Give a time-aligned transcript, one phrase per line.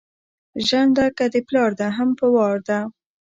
[0.67, 2.79] ژرنده که دې پلار ده هم په وار ده.